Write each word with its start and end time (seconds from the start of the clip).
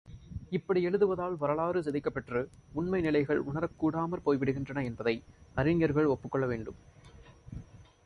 இப்படி 0.49 0.85
எழுதுவதால் 0.85 1.37
வரலாறு 1.37 1.81
சிதைக்கப் 1.81 2.13
பெற்று, 2.13 2.49
உண்மை 2.73 3.01
நிலைகள் 3.01 3.39
உணரக் 3.39 3.77
கூடாமற் 3.77 4.25
போய்விடுகின்றன 4.25 4.83
என்பதை 4.83 5.23
அறிஞர்கள் 5.53 6.05
ஒப்புக்கொள்ள 6.05 6.47
வேண்டும். 6.47 6.75